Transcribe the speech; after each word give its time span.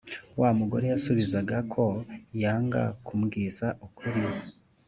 wa 0.39 0.49
mugore 0.59 0.85
yansubizaga 0.91 1.57
ko 1.73 1.83
yanga 2.41 2.83
kumbwiza 3.05 3.67
ukuri 3.85 4.21